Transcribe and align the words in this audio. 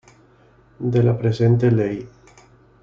De 0.79 1.03
la 1.03 1.15
presente 1.15 1.69
Ley. 1.69 2.09